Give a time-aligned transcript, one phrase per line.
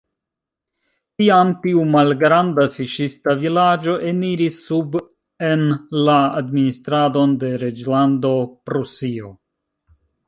[1.21, 4.97] Tiam tiu malgranda fiŝista vilaĝo eniris sub
[5.51, 5.67] en
[6.09, 8.33] la administradon de Reĝlando
[8.71, 9.31] Prusio.